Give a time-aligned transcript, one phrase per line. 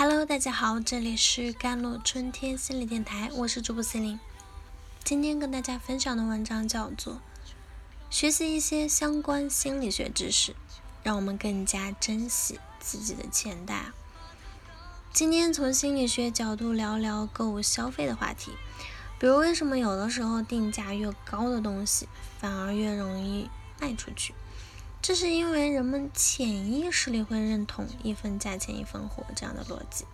[0.00, 4.20] Hello，大家好，这里是甘露春天心理电台，我是主播心灵。
[5.02, 7.14] 今天跟大家分享的文章叫做
[8.08, 10.54] 《学习一些相关心理学知识，
[11.02, 13.74] 让我们更加珍惜自己的钱袋》。
[15.12, 18.52] 今天从心理学角度聊聊购物消费的话题，
[19.18, 22.08] 比如为什么有的时候定价越高的东西
[22.38, 24.32] 反而越容易卖出去？
[25.00, 30.04] 这是因为人们潜意识里会认同“一分价钱一分货”这样的逻辑。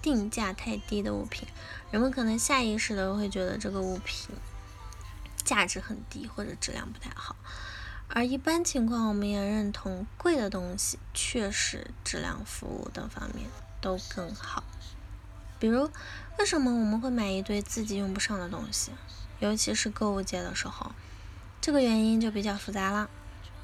[0.00, 1.46] 定价太低的物品，
[1.92, 4.34] 人们可能下意识的会觉得这个物品
[5.44, 7.36] 价值很低或者质量不太好。
[8.08, 13.48] 而一般情况，我们也认同贵的东西确实质量、服务等方面
[13.80, 14.64] 都更好。
[15.60, 15.88] 比如，
[16.38, 18.90] 为什么我们会买一堆自己用不上的东西？
[19.38, 20.90] 尤其是购物节的时候，
[21.60, 23.08] 这个原因就比较复杂了。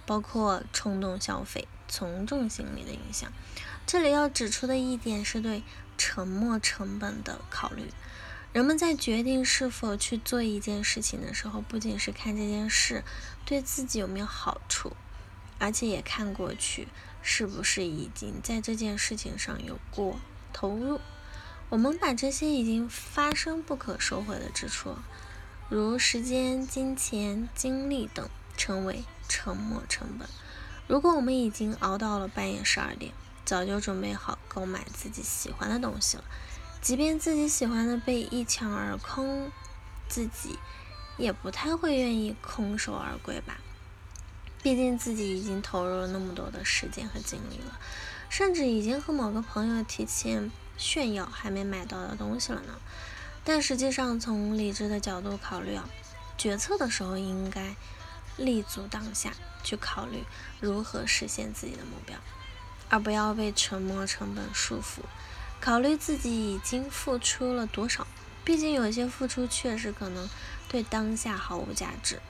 [0.09, 3.31] 包括冲动消费、从众心理的影响。
[3.87, 5.63] 这里要指出的一点是对
[5.99, 7.93] 沉没成本的考虑。
[8.55, 13.05] 人们在决定是否去做一件事情的时候，不仅是看这件事
[13.45, 14.97] 对自己有没有好处，
[15.59, 16.89] 而且也看过去
[17.21, 20.19] 是不是已经在这件事情上有过
[20.55, 20.99] 投入。
[21.69, 24.97] 我们把这些已经发生不可收回的支出，
[25.69, 29.05] 如时间、金钱、精力等，称为。
[29.29, 30.29] 沉没成本。
[30.87, 33.13] 如果我们已经熬到了半夜十二点，
[33.45, 36.25] 早就准备好购买自己喜欢的东西了，
[36.81, 39.53] 即便自己喜欢的被一抢而空，
[40.09, 40.59] 自己
[41.19, 43.59] 也不太会愿意空手而归吧？
[44.63, 47.79] 毕竟自己已经投入了那么多的时间和精力了，
[48.31, 52.75] 甚至已经和某个朋友提前炫耀还没买到的东西了呢。
[53.45, 55.89] 但实际上，从理智的角度考虑啊，
[56.37, 57.77] 决策的时候应该。
[58.39, 60.25] 立足当下，去考虑
[60.61, 62.17] 如何实现自己的目标，
[62.89, 65.03] 而不要被沉没成本束缚。
[65.61, 68.07] 考虑自己已经付出了多少，
[68.45, 70.31] 毕竟有些付出确实可能
[70.69, 72.23] 对当下毫无价值。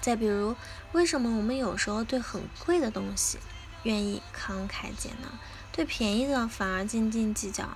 [0.00, 0.56] 再比如，
[0.90, 3.38] 为什么我们有时候对很贵的东西
[3.84, 5.30] 愿意慷慨解囊，
[5.70, 7.68] 对便宜的反而斤斤计较？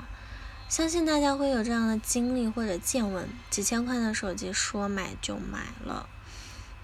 [0.68, 6.08] 相信大家会有这样的经历或者见闻：几千块的手机说买就买了。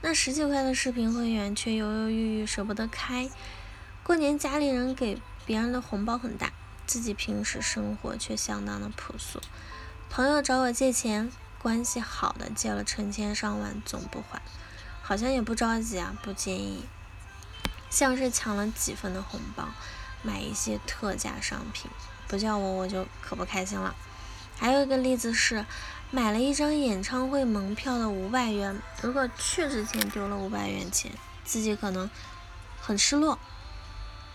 [0.05, 3.31] 那十几块的视频会员却犹犹豫豫舍不得开，
[4.03, 6.51] 过年家里人给别人的红包很大，
[6.87, 9.41] 自己平时生活却相当的朴素。
[10.11, 14.43] 朋友找我借钱，关系好的借了成千上万总不还，
[15.03, 16.83] 好像也不着急啊，不介意，
[17.89, 19.69] 像是抢了几分的红包，
[20.23, 21.89] 买一些特价商品，
[22.27, 23.95] 不叫我我就可不开心了。
[24.59, 25.65] 还有一个例子是。
[26.15, 31.11] 买了一张演唱会门票的五百元，如果去之前丢了五百元钱，
[31.43, 32.11] 自己可能
[32.78, 33.39] 很失落。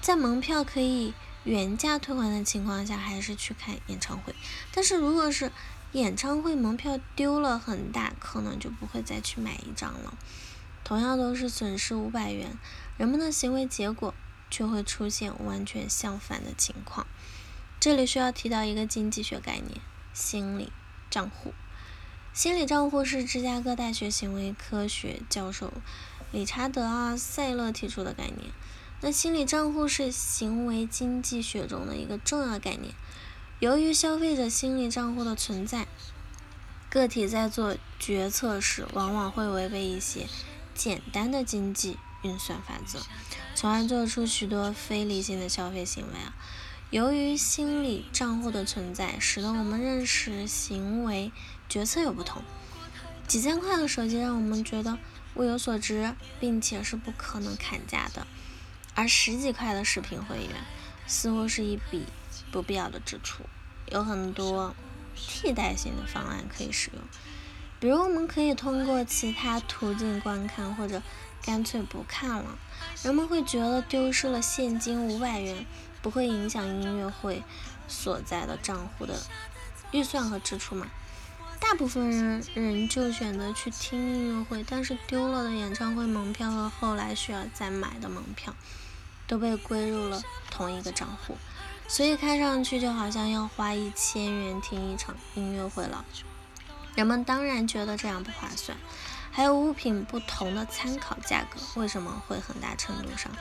[0.02, 4.34] 在门票可以原价退还的情况下，还是去看演唱会。
[4.74, 5.52] 但是如果是
[5.92, 10.18] 演唱会门票丢了很大，可能就不会再去买一张了。
[10.84, 12.58] 同样都是损失五百元，
[12.98, 14.16] 人们的行为结果
[14.50, 17.06] 却会出现完全相反的情况。
[17.80, 19.80] 这里需要提到一个经济学概念：
[20.12, 20.72] 心理
[21.12, 21.54] 账户。
[22.38, 25.74] 心理账户是芝加哥大学行为科学教授
[26.32, 28.52] 理查德·阿塞勒提出的概念。
[29.02, 32.94] 那心理账户是行为经济学中的一个重要概念。
[33.58, 35.88] 由于消费者心理账户的存在，
[36.92, 40.28] 个体在做决策时往往会违背一些
[40.76, 43.00] 简单的经济运算法则，
[43.56, 46.36] 从而做出许多非理性的消费行为啊。
[46.92, 51.34] 由于心理账户的存在，使得我们认识行为
[51.68, 52.42] 决策有不同。
[53.28, 54.98] 几千块的手机让我们觉得
[55.36, 58.26] 物有所值，并且是不可能砍价的；
[58.96, 60.50] 而十几块的视频会员
[61.06, 62.06] 似乎是一笔
[62.52, 63.44] 不必要的支出。
[63.92, 64.76] 有很多
[65.16, 67.02] 替代性的方案可以使用，
[67.80, 71.02] 比如我们可以通过其他途径观看，或者
[71.42, 72.58] 干脆不看了。
[73.04, 75.66] 人们会觉得丢失了现金五百元。
[76.00, 77.44] 不会影响音乐会
[77.88, 79.20] 所在的账户的
[79.92, 80.88] 预算和支出吗？
[81.60, 88.56] 大部分人人就选择去听音乐会，但是丢了的演唱会门票和后来需要再买的门票
[89.28, 91.38] 都被归入了同一个账户，
[91.88, 96.06] 所以看上去就好像要花一千元听一场音乐会了。
[96.96, 98.78] 人们当然觉得这样不划算。
[99.30, 103.32] 还有物品不同的参考价格，为什么会很大程度上？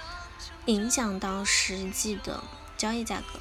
[0.66, 2.42] 影响到实际的
[2.76, 3.38] 交易价格，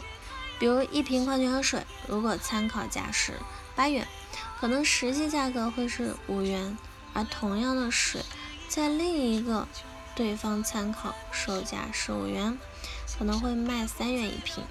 [0.57, 3.33] 比如一瓶矿泉水，如果参考价是
[3.75, 4.07] 八元，
[4.65, 6.75] 可能实际价格会是五元；
[7.13, 8.23] 而同样的水，
[8.67, 9.67] 在另一个
[10.15, 12.57] 对方参考售价是五元，
[13.15, 14.63] 可能会卖三元一瓶。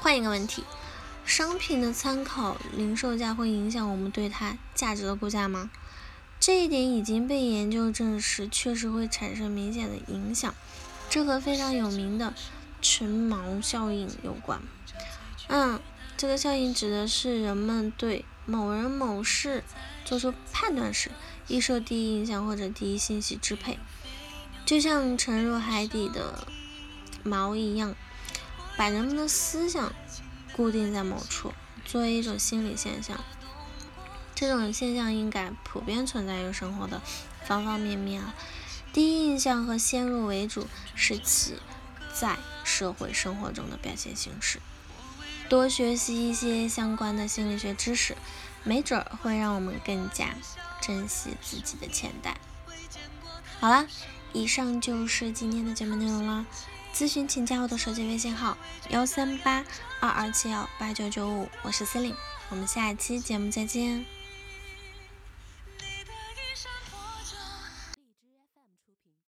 [0.00, 0.64] 换一个问题，
[1.26, 5.68] 商品的参考零售价会影响我们对它价值的估价吗？
[6.40, 10.54] 这一点已经被研究证实，确实会产生明显的影响。
[11.10, 12.32] 这和非常有名的
[12.80, 14.62] 群锚效应有关。
[15.48, 15.78] 嗯，
[16.16, 19.62] 这个效应指的是人们对某人某事
[20.04, 21.12] 做出判断时，
[21.46, 23.78] 易受第一印象或者第一信息支配，
[24.64, 26.48] 就像沉入海底的
[27.22, 27.94] 锚一样，
[28.76, 29.92] 把人们的思想。
[30.50, 31.52] 固定在某处，
[31.84, 33.22] 作为一种心理现象，
[34.34, 37.00] 这种现象应该普遍存在于生活的
[37.44, 38.34] 方方面面啊。
[38.92, 40.66] 第一印象和先入为主
[40.96, 41.54] 是其
[42.12, 44.58] 在社会生活中的表现形式。
[45.48, 48.16] 多学习一些相关的心理学知识，
[48.64, 50.34] 没准儿会让我们更加
[50.80, 52.36] 珍惜自己的钱袋。
[53.58, 53.86] 好了，
[54.32, 56.46] 以上就是今天的节目内容了。
[56.94, 58.56] 咨询请加我的手机微信号
[58.88, 59.64] 幺三八
[60.00, 62.14] 二二七幺八九九五，我是司令，
[62.50, 64.17] 我们下一期节目再见。